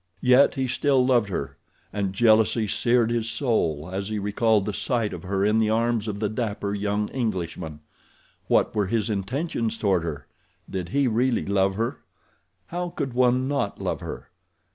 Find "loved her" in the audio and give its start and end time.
1.05-1.57